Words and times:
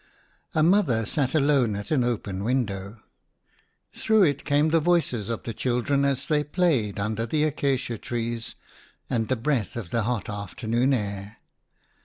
MOTHER 0.55 1.05
sat 1.05 1.35
alone 1.35 1.75
at 1.75 1.91
an 1.91 2.03
open 2.03 2.43
window. 2.43 3.03
Through 3.93 4.23
it 4.23 4.45
came 4.45 4.69
the 4.69 4.79
voices 4.79 5.29
of 5.29 5.43
the 5.43 5.53
chil 5.53 5.81
dren 5.81 6.05
as 6.05 6.25
they 6.25 6.43
played 6.43 6.99
under 6.99 7.27
the 7.27 7.43
acacia 7.43 7.99
trees, 7.99 8.55
and 9.11 9.27
the 9.27 9.35
breath 9.35 9.75
of 9.75 9.91
the 9.91 10.01
hot 10.01 10.27
afternoon 10.27 10.95
air. 10.95 11.37